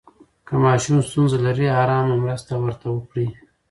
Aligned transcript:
که 0.47 0.53
ماشوم 0.63 0.99
ستونزه 1.07 1.37
لري، 1.45 1.65
آرامه 1.81 2.15
مرسته 2.23 2.53
ورته 2.57 2.85
وکړئ. 2.91 3.27